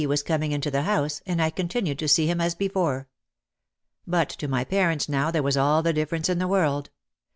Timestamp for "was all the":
5.43-5.93